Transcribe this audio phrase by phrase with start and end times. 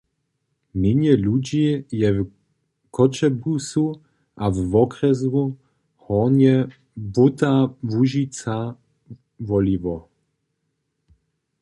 [0.79, 1.61] Mjenje ludźi
[2.01, 2.19] je w
[2.95, 3.85] Choćebuzu
[4.43, 5.41] a we wokrjesu
[6.03, 6.55] Hornje
[7.13, 8.55] Błóta-Łužica
[9.47, 9.95] woliło.